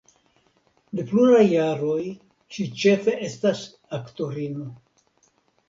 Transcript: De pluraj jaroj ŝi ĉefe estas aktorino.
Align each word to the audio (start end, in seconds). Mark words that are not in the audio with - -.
De 0.99 1.03
pluraj 1.11 1.43
jaroj 1.49 1.99
ŝi 2.57 2.67
ĉefe 2.85 3.15
estas 3.29 3.63
aktorino. 4.01 4.69